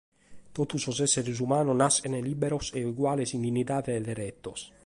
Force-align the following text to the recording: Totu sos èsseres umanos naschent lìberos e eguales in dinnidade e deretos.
Totu 0.59 0.79
sos 0.85 1.01
èsseres 1.05 1.41
umanos 1.47 1.77
naschent 1.83 2.15
lìberos 2.29 2.67
e 2.77 2.79
eguales 2.91 3.33
in 3.35 3.41
dinnidade 3.45 3.91
e 3.95 4.01
deretos. 4.09 4.59